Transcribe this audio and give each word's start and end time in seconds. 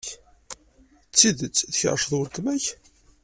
D 1.09 1.13
tidet 1.17 1.63
tkerrceḍ 1.73 2.13
weltma-k? 2.17 2.65